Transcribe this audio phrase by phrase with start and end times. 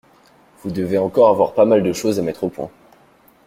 [0.63, 2.71] Vous devez encore avoir pas mal de choses à mettre au point.